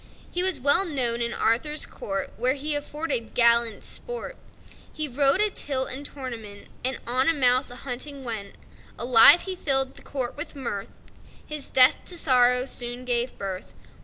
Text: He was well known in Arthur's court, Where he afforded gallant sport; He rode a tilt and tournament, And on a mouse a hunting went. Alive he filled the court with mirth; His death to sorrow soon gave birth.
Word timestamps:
He 0.31 0.41
was 0.41 0.59
well 0.59 0.83
known 0.83 1.21
in 1.21 1.31
Arthur's 1.31 1.85
court, 1.85 2.31
Where 2.35 2.55
he 2.55 2.73
afforded 2.73 3.35
gallant 3.35 3.83
sport; 3.83 4.35
He 4.91 5.07
rode 5.07 5.39
a 5.39 5.47
tilt 5.51 5.91
and 5.91 6.03
tournament, 6.03 6.69
And 6.83 6.97
on 7.05 7.29
a 7.29 7.35
mouse 7.35 7.69
a 7.69 7.75
hunting 7.75 8.23
went. 8.23 8.55
Alive 8.97 9.41
he 9.43 9.55
filled 9.55 9.93
the 9.93 10.01
court 10.01 10.35
with 10.35 10.55
mirth; 10.55 10.89
His 11.45 11.69
death 11.69 11.97
to 12.05 12.17
sorrow 12.17 12.65
soon 12.65 13.05
gave 13.05 13.37
birth. 13.37 13.75